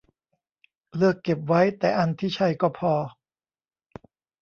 [0.95, 2.93] เลือกเก็บไว้แต่อันที่ใช่ก็พอ